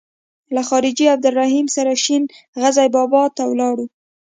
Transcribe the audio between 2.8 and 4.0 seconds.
بابا ته ولاړو.